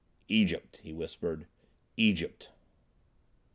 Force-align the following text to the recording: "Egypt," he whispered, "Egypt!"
"Egypt," 0.29 0.77
he 0.81 0.91
whispered, 0.91 1.45
"Egypt!" 1.95 2.49